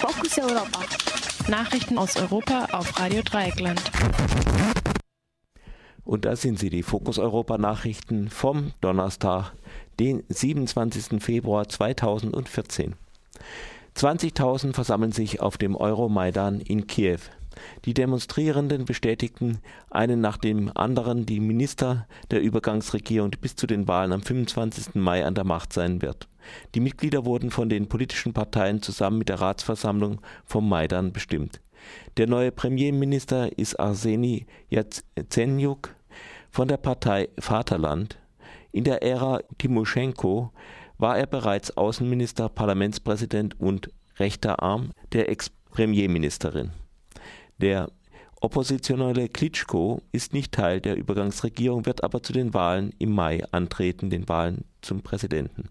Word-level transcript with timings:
Fokus 0.00 0.38
Europa. 0.38 0.80
Nachrichten 1.48 1.98
aus 1.98 2.14
Europa 2.14 2.68
auf 2.70 3.00
Radio 3.00 3.20
Dreieckland. 3.20 3.82
Und 6.04 6.24
da 6.24 6.36
sind 6.36 6.60
sie, 6.60 6.70
die 6.70 6.84
Fokus 6.84 7.18
Europa 7.18 7.58
Nachrichten 7.58 8.30
vom 8.30 8.74
Donnerstag, 8.80 9.54
den 9.98 10.22
27. 10.28 11.20
Februar 11.20 11.68
2014. 11.68 12.94
20.000 13.96 14.72
versammeln 14.72 15.10
sich 15.10 15.40
auf 15.40 15.58
dem 15.58 15.74
Euromaidan 15.74 16.60
in 16.60 16.86
Kiew. 16.86 17.18
Die 17.84 17.94
Demonstrierenden 17.94 18.84
bestätigten 18.84 19.58
einen 19.90 20.20
nach 20.20 20.36
dem 20.36 20.70
anderen 20.74 21.26
die 21.26 21.40
Minister 21.40 22.06
der 22.30 22.40
Übergangsregierung, 22.40 23.30
die 23.30 23.38
bis 23.38 23.56
zu 23.56 23.66
den 23.66 23.88
Wahlen 23.88 24.12
am 24.12 24.22
25. 24.22 24.94
Mai 24.94 25.24
an 25.24 25.34
der 25.34 25.44
Macht 25.44 25.72
sein 25.72 26.02
wird. 26.02 26.28
Die 26.74 26.80
Mitglieder 26.80 27.24
wurden 27.24 27.50
von 27.50 27.68
den 27.68 27.88
politischen 27.88 28.32
Parteien 28.32 28.82
zusammen 28.82 29.18
mit 29.18 29.28
der 29.28 29.40
Ratsversammlung 29.40 30.20
vom 30.44 30.68
Maidan 30.68 31.12
bestimmt. 31.12 31.60
Der 32.16 32.26
neue 32.26 32.52
Premierminister 32.52 33.56
ist 33.58 33.78
Arseni 33.78 34.46
Jatsenjuk 34.68 35.94
von 36.50 36.68
der 36.68 36.76
Partei 36.76 37.28
Vaterland. 37.38 38.18
In 38.72 38.84
der 38.84 39.02
Ära 39.02 39.40
Timoschenko 39.58 40.52
war 40.98 41.18
er 41.18 41.26
bereits 41.26 41.76
Außenminister, 41.76 42.48
Parlamentspräsident 42.48 43.58
und 43.60 43.90
rechter 44.18 44.62
Arm 44.62 44.90
der 45.12 45.28
Ex-Premierministerin. 45.28 46.72
Der 47.58 47.90
oppositionelle 48.40 49.28
Klitschko 49.28 50.00
ist 50.12 50.32
nicht 50.32 50.52
Teil 50.52 50.80
der 50.80 50.96
Übergangsregierung, 50.96 51.86
wird 51.86 52.04
aber 52.04 52.22
zu 52.22 52.32
den 52.32 52.54
Wahlen 52.54 52.92
im 52.98 53.12
Mai 53.12 53.42
antreten, 53.50 54.10
den 54.10 54.28
Wahlen 54.28 54.64
zum 54.80 55.02
Präsidenten. 55.02 55.68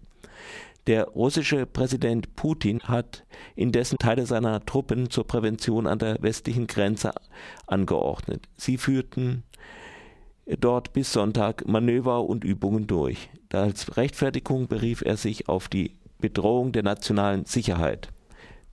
Der 0.86 1.04
russische 1.04 1.66
Präsident 1.66 2.34
Putin 2.34 2.80
hat 2.80 3.24
indessen 3.56 3.98
Teile 3.98 4.24
seiner 4.24 4.64
Truppen 4.64 5.10
zur 5.10 5.26
Prävention 5.26 5.86
an 5.86 5.98
der 5.98 6.22
westlichen 6.22 6.66
Grenze 6.66 7.12
angeordnet. 7.66 8.48
Sie 8.56 8.78
führten 8.78 9.42
dort 10.46 10.94
bis 10.94 11.12
Sonntag 11.12 11.68
Manöver 11.68 12.24
und 12.24 12.44
Übungen 12.44 12.86
durch. 12.86 13.28
Als 13.52 13.98
Rechtfertigung 13.98 14.66
berief 14.66 15.02
er 15.02 15.18
sich 15.18 15.48
auf 15.48 15.68
die 15.68 15.92
Bedrohung 16.20 16.72
der 16.72 16.82
nationalen 16.82 17.44
Sicherheit. 17.44 18.08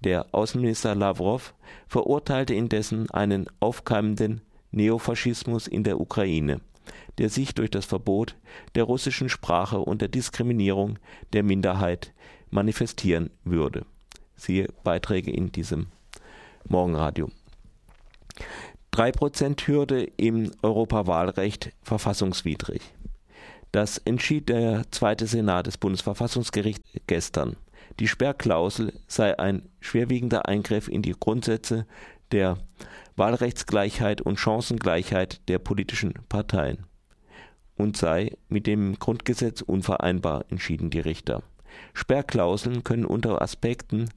Der 0.06 0.28
Außenminister 0.36 0.94
Lavrov 0.94 1.56
verurteilte 1.88 2.54
indessen 2.54 3.10
einen 3.10 3.48
aufkeimenden 3.60 4.42
Neofaschismus 4.70 5.68
in 5.68 5.84
der 5.84 6.00
Ukraine, 6.00 6.62
der 7.18 7.30
sich 7.30 7.56
durch 7.56 7.72
das 7.72 7.86
Verbot 7.86 8.36
der 8.76 8.84
russischen 8.84 9.30
Sprache 9.30 9.80
und 9.80 10.02
der 10.02 10.08
Diskriminierung 10.08 11.00
der 11.34 11.42
Minderheit 11.42 12.14
manifestieren 12.52 13.32
würde. 13.46 13.84
Siehe 14.36 14.72
Beiträge 14.84 15.32
in 15.32 15.52
diesem 15.52 15.88
Morgenradio. 16.70 17.32
3%-Hürde 18.94 20.04
im 20.18 20.52
Europawahlrecht 20.62 21.72
verfassungswidrig. 21.82 22.82
Das 23.72 23.98
entschied 23.98 24.50
der 24.50 24.84
zweite 24.92 25.26
Senat 25.26 25.66
des 25.66 25.80
Bundesverfassungsgerichts 25.80 26.92
gestern. 27.08 27.58
Die 28.00 28.08
Sperrklausel 28.08 28.94
sei 29.08 29.38
ein 29.40 29.70
schwerwiegender 29.80 30.48
Eingriff 30.48 30.88
in 30.88 31.02
die 31.02 31.16
Grundsätze 31.18 31.86
der 32.32 32.58
Wahlrechtsgleichheit 33.16 34.22
und 34.22 34.40
Chancengleichheit 34.40 35.48
der 35.48 35.60
politischen 35.60 36.14
Parteien 36.28 36.86
und 37.78 37.98
sei 37.98 38.32
mit 38.50 38.68
dem 38.68 38.98
Grundgesetz 39.00 39.62
unvereinbar, 39.62 40.46
entschieden 40.50 40.90
die 40.90 41.00
Richter. 41.00 41.44
Sperrklauseln 41.94 42.86
können 42.86 43.06
unter 43.06 43.42
Aspekten 43.42 44.10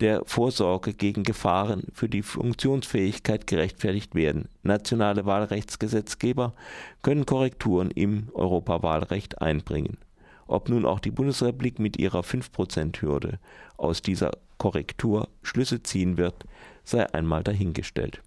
der 0.00 0.22
Vorsorge 0.24 0.94
gegen 0.94 1.22
Gefahren 1.22 1.84
für 1.92 2.08
die 2.08 2.22
Funktionsfähigkeit 2.22 3.46
gerechtfertigt 3.46 4.16
werden. 4.16 4.48
Nationale 4.64 5.24
Wahlrechtsgesetzgeber 5.24 6.54
können 7.02 7.24
Korrekturen 7.24 7.92
im 7.92 8.30
Europawahlrecht 8.34 9.40
einbringen. 9.40 9.98
Ob 10.46 10.68
nun 10.68 10.84
auch 10.84 11.00
die 11.00 11.10
Bundesrepublik 11.10 11.78
mit 11.78 11.98
ihrer 11.98 12.20
5%-Hürde 12.20 13.38
aus 13.76 14.02
dieser 14.02 14.32
Korrektur 14.58 15.28
Schlüsse 15.42 15.82
ziehen 15.82 16.16
wird, 16.16 16.44
sei 16.84 17.12
einmal 17.12 17.42
dahingestellt. 17.42 18.22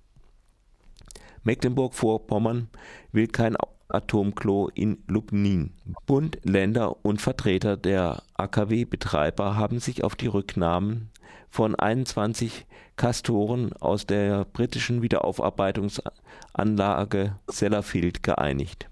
Mecklenburg-Vorpommern 1.43 2.67
will 3.11 3.27
kein 3.27 3.55
Atomklo 3.89 4.69
in 4.73 4.97
Lubnin. 5.07 5.73
Bund, 6.05 6.39
Länder 6.43 7.05
und 7.05 7.21
Vertreter 7.21 7.77
der 7.77 8.21
AKW-Betreiber 8.33 9.55
haben 9.55 9.79
sich 9.79 10.03
auf 10.03 10.15
die 10.15 10.27
Rücknahmen 10.27 11.09
von 11.49 11.75
21 11.75 12.65
Castoren 12.97 13.71
aus 13.73 14.05
der 14.05 14.43
britischen 14.45 15.01
Wiederaufarbeitungsanlage 15.01 17.35
Sellafield 17.47 18.23
geeinigt. 18.23 18.89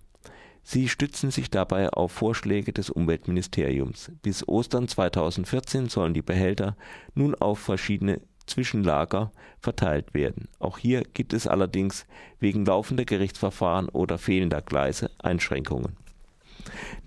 Sie 0.68 0.90
stützen 0.90 1.30
sich 1.30 1.52
dabei 1.52 1.90
auf 1.92 2.12
Vorschläge 2.12 2.74
des 2.74 2.90
Umweltministeriums. 2.90 4.12
Bis 4.24 4.48
Ostern 4.48 4.88
2014 4.88 5.90
sollen 5.90 6.16
die 6.16 6.24
Behälter 6.24 6.76
nun 7.14 7.36
auf 7.36 7.60
verschiedene 7.60 8.20
Zwischenlager 8.48 9.32
verteilt 9.60 10.16
werden. 10.16 10.48
Auch 10.58 10.80
hier 10.80 11.04
gibt 11.14 11.34
es 11.34 11.46
allerdings 11.46 12.08
wegen 12.40 12.66
laufender 12.66 13.06
Gerichtsverfahren 13.06 13.90
oder 13.90 14.18
fehlender 14.18 14.64
Gleise 14.64 15.12
Einschränkungen. 15.20 15.98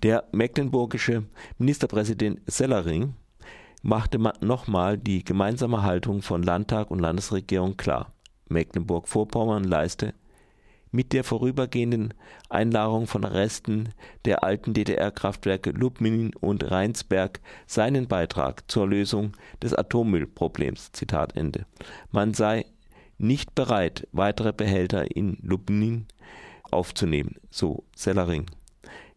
Der 0.03 0.23
mecklenburgische 0.31 1.25
Ministerpräsident 1.57 2.39
Sellering 2.49 3.13
machte 3.81 4.19
nochmal 4.39 4.97
die 4.97 5.25
gemeinsame 5.25 5.83
Haltung 5.83 6.21
von 6.21 6.43
Landtag 6.43 6.91
und 6.91 6.99
Landesregierung 6.99 7.75
klar. 7.75 8.13
Mecklenburg-Vorpommern 8.47 9.65
leiste 9.65 10.13
mit 10.91 11.13
der 11.13 11.23
vorübergehenden 11.23 12.13
Einlagerung 12.49 13.07
von 13.07 13.23
Resten 13.23 13.89
der 14.25 14.43
alten 14.43 14.73
DDR-Kraftwerke 14.73 15.71
Lubmin 15.71 16.33
und 16.35 16.69
Rheinsberg 16.69 17.39
seinen 17.67 18.07
Beitrag 18.07 18.69
zur 18.69 18.87
Lösung 18.87 19.33
des 19.61 19.73
Atommüllproblems. 19.73 20.91
Zitat 20.91 21.35
Ende. 21.35 21.65
Man 22.11 22.33
sei 22.33 22.65
nicht 23.17 23.53
bereit, 23.53 24.07
weitere 24.11 24.53
Behälter 24.53 25.15
in 25.15 25.37
Lubmin 25.41 26.07
aufzunehmen, 26.71 27.35
so 27.49 27.83
Sellering. 27.95 28.45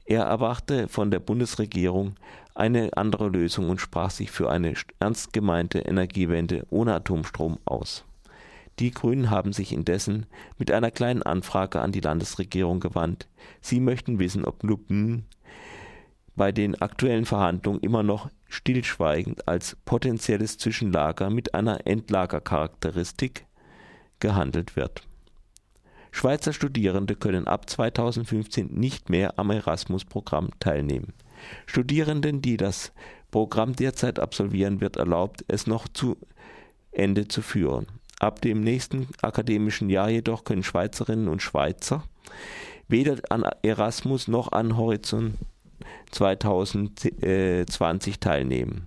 Er 0.05 0.25
erwarte 0.25 0.89
von 0.89 1.11
der 1.11 1.21
Bundesregierung 1.21 2.17
eine 2.55 2.91
andere 2.97 3.29
Lösung 3.29 3.71
und 3.71 3.81
sprach 3.81 4.11
sich 4.11 4.31
für 4.31 4.51
eine 4.51 4.75
ernst 4.99 5.33
gemeinte 5.33 5.79
Energiewende 5.79 6.67
ohne 6.71 6.95
Atomstrom 6.95 7.59
aus. 7.65 8.05
Die 8.79 8.91
Grünen 8.91 9.31
haben 9.31 9.53
sich 9.53 9.73
indessen 9.73 10.27
mit 10.59 10.71
einer 10.71 10.91
kleinen 10.91 11.23
Anfrage 11.23 11.81
an 11.81 11.93
die 11.93 12.01
Landesregierung 12.01 12.81
gewandt. 12.81 13.29
Sie 13.61 13.81
möchten 13.81 14.19
wissen, 14.19 14.45
ob 14.45 14.63
Lubmin 14.63 15.25
bei 16.35 16.53
den 16.53 16.81
aktuellen 16.81 17.27
Verhandlungen 17.27 17.81
immer 17.81 18.03
noch 18.03 18.31
stillschweigend 18.49 19.47
als 19.49 19.77
potenzielles 19.85 20.59
Zwischenlager 20.59 21.31
mit 21.31 21.55
einer 21.55 21.87
Endlagercharakteristik 21.87 23.47
gehandelt 24.21 24.77
wird. 24.77 25.03
Schweizer 26.11 26.53
Studierende 26.53 27.17
können 27.17 27.47
ab 27.47 27.69
2015 27.69 28.69
nicht 28.73 29.09
mehr 29.09 29.39
am 29.39 29.51
Erasmus-Programm 29.51 30.51
teilnehmen. 30.61 31.15
Studierenden, 31.67 32.43
die 32.43 32.57
das 32.57 32.93
Programm 33.31 33.75
derzeit 33.75 34.19
absolvieren, 34.19 34.81
wird 34.81 34.97
erlaubt, 34.97 35.45
es 35.49 35.67
noch 35.67 35.89
zu 35.89 36.19
Ende 36.93 37.29
zu 37.29 37.41
führen. 37.41 37.87
Ab 38.23 38.41
dem 38.41 38.61
nächsten 38.61 39.09
akademischen 39.21 39.91
Jahr 39.91 40.09
jedoch 40.09 40.45
können 40.45 40.63
Schweizerinnen 40.63 41.27
und 41.27 41.43
Schweizer 41.43 42.05
weder 42.87 43.17
an 43.31 43.43
Erasmus 43.63 44.29
noch 44.29 44.53
an 44.53 44.77
Horizont 44.77 45.35
2020 46.13 48.21
teilnehmen. 48.21 48.85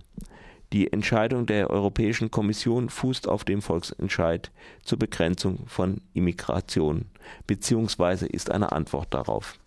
Die 0.72 0.90
Entscheidung 0.90 1.44
der 1.44 1.68
Europäischen 1.68 2.30
Kommission 2.30 2.88
fußt 2.88 3.28
auf 3.28 3.44
dem 3.44 3.60
Volksentscheid 3.60 4.50
zur 4.82 4.98
Begrenzung 4.98 5.66
von 5.66 6.00
Immigration 6.14 7.04
bzw. 7.46 8.28
ist 8.28 8.50
eine 8.50 8.72
Antwort 8.72 9.12
darauf. 9.12 9.58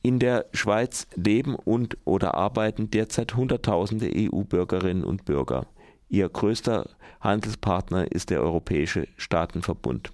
In 0.00 0.18
der 0.18 0.46
Schweiz 0.54 1.06
leben 1.16 1.54
und 1.54 1.98
oder 2.06 2.32
arbeiten 2.32 2.90
derzeit 2.90 3.34
Hunderttausende 3.34 4.10
EU-Bürgerinnen 4.10 5.04
und 5.04 5.26
Bürger. 5.26 5.66
Ihr 6.12 6.28
größter 6.28 6.90
Handelspartner 7.22 8.12
ist 8.12 8.28
der 8.28 8.42
Europäische 8.42 9.08
Staatenverbund. 9.16 10.12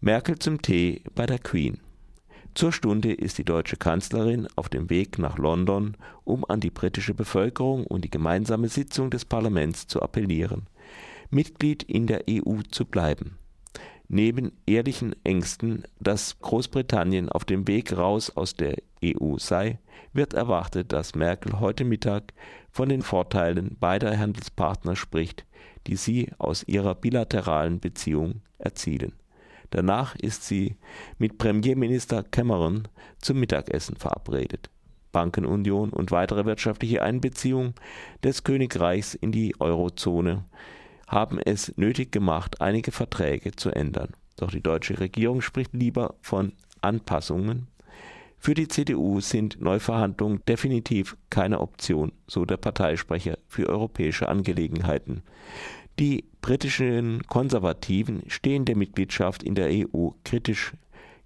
Merkel 0.00 0.38
zum 0.38 0.62
Tee 0.62 1.02
bei 1.16 1.26
der 1.26 1.40
Queen. 1.40 1.80
Zur 2.54 2.70
Stunde 2.70 3.12
ist 3.12 3.38
die 3.38 3.44
deutsche 3.44 3.76
Kanzlerin 3.76 4.46
auf 4.54 4.68
dem 4.68 4.88
Weg 4.88 5.18
nach 5.18 5.36
London, 5.36 5.96
um 6.22 6.44
an 6.44 6.60
die 6.60 6.70
britische 6.70 7.12
Bevölkerung 7.12 7.84
und 7.88 8.04
die 8.04 8.10
gemeinsame 8.10 8.68
Sitzung 8.68 9.10
des 9.10 9.24
Parlaments 9.24 9.88
zu 9.88 10.00
appellieren, 10.00 10.68
Mitglied 11.30 11.82
in 11.82 12.06
der 12.06 12.22
EU 12.30 12.60
zu 12.70 12.84
bleiben. 12.84 13.36
Neben 14.08 14.52
ehrlichen 14.66 15.16
Ängsten, 15.24 15.84
dass 15.98 16.38
Großbritannien 16.40 17.28
auf 17.30 17.44
dem 17.44 17.66
Weg 17.66 17.96
raus 17.96 18.30
aus 18.36 18.54
der 18.54 18.76
EU 19.02 19.38
sei, 19.38 19.78
wird 20.12 20.34
erwartet, 20.34 20.92
dass 20.92 21.14
Merkel 21.14 21.58
heute 21.60 21.84
Mittag 21.84 22.34
von 22.70 22.88
den 22.88 23.02
Vorteilen 23.02 23.76
beider 23.80 24.16
Handelspartner 24.16 24.94
spricht, 24.94 25.44
die 25.86 25.96
sie 25.96 26.30
aus 26.38 26.64
ihrer 26.64 26.94
bilateralen 26.94 27.80
Beziehung 27.80 28.42
erzielen. 28.58 29.12
Danach 29.70 30.14
ist 30.16 30.44
sie 30.44 30.76
mit 31.18 31.38
Premierminister 31.38 32.22
Cameron 32.22 32.86
zum 33.18 33.40
Mittagessen 33.40 33.96
verabredet. 33.96 34.70
Bankenunion 35.10 35.90
und 35.90 36.10
weitere 36.10 36.44
wirtschaftliche 36.44 37.02
Einbeziehung 37.02 37.74
des 38.22 38.44
Königreichs 38.44 39.14
in 39.14 39.32
die 39.32 39.58
Eurozone 39.60 40.44
haben 41.14 41.38
es 41.38 41.72
nötig 41.76 42.12
gemacht, 42.12 42.60
einige 42.60 42.92
Verträge 42.92 43.52
zu 43.52 43.70
ändern. 43.70 44.10
Doch 44.36 44.50
die 44.50 44.62
deutsche 44.62 45.00
Regierung 45.00 45.40
spricht 45.40 45.72
lieber 45.72 46.16
von 46.20 46.52
Anpassungen. 46.82 47.68
Für 48.38 48.52
die 48.52 48.68
CDU 48.68 49.20
sind 49.20 49.58
Neuverhandlungen 49.62 50.42
definitiv 50.46 51.16
keine 51.30 51.60
Option, 51.60 52.12
so 52.26 52.44
der 52.44 52.58
Parteisprecher 52.58 53.38
für 53.48 53.68
europäische 53.68 54.28
Angelegenheiten. 54.28 55.22
Die 55.98 56.24
britischen 56.42 57.22
Konservativen 57.28 58.24
stehen 58.26 58.64
der 58.66 58.76
Mitgliedschaft 58.76 59.42
in 59.42 59.54
der 59.54 59.70
EU 59.70 60.10
kritisch 60.24 60.74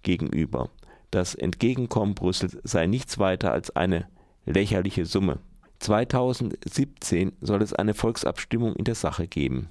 gegenüber. 0.02 0.70
Das 1.10 1.34
Entgegenkommen 1.34 2.14
Brüssels 2.14 2.58
sei 2.62 2.86
nichts 2.86 3.18
weiter 3.18 3.50
als 3.50 3.74
eine 3.74 4.06
lächerliche 4.44 5.06
Summe. 5.06 5.40
2017 5.80 7.32
soll 7.40 7.62
es 7.62 7.72
eine 7.72 7.94
Volksabstimmung 7.94 8.76
in 8.76 8.84
der 8.84 8.94
Sache 8.94 9.26
geben. 9.26 9.68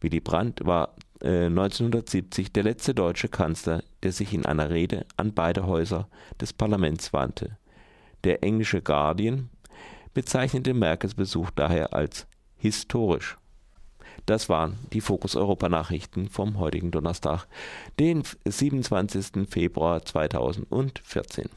Willy 0.00 0.20
Brandt 0.20 0.64
war 0.64 0.94
äh, 1.22 1.46
1970 1.46 2.52
der 2.52 2.62
letzte 2.62 2.94
deutsche 2.94 3.28
Kanzler, 3.28 3.82
der 4.02 4.12
sich 4.12 4.32
in 4.32 4.46
einer 4.46 4.70
Rede 4.70 5.04
an 5.16 5.34
beide 5.34 5.66
Häuser 5.66 6.08
des 6.40 6.52
Parlaments 6.52 7.12
wandte. 7.12 7.58
Der 8.24 8.42
englische 8.42 8.82
Guardian 8.82 9.50
bezeichnete 10.14 10.74
Merkels 10.74 11.14
Besuch 11.14 11.50
daher 11.50 11.94
als 11.94 12.26
historisch. 12.56 13.36
Das 14.26 14.48
waren 14.48 14.78
die 14.92 15.00
Fokus 15.00 15.36
Europa 15.36 15.68
Nachrichten 15.68 16.28
vom 16.28 16.58
heutigen 16.58 16.90
Donnerstag, 16.90 17.46
den 17.98 18.22
27. 18.44 19.48
Februar 19.48 20.04
2014. 20.04 21.48